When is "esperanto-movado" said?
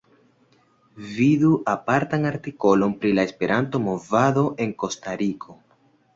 3.31-4.49